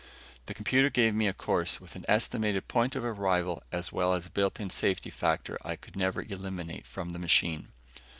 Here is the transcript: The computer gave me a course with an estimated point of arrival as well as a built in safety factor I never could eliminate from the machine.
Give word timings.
The 0.47 0.55
computer 0.55 0.89
gave 0.89 1.13
me 1.13 1.27
a 1.27 1.31
course 1.31 1.79
with 1.79 1.95
an 1.95 2.05
estimated 2.07 2.67
point 2.67 2.95
of 2.95 3.03
arrival 3.05 3.61
as 3.71 3.91
well 3.91 4.15
as 4.15 4.25
a 4.25 4.31
built 4.31 4.59
in 4.59 4.71
safety 4.71 5.11
factor 5.11 5.59
I 5.63 5.77
never 5.93 6.23
could 6.23 6.31
eliminate 6.31 6.87
from 6.87 7.09
the 7.11 7.19
machine. 7.19 7.67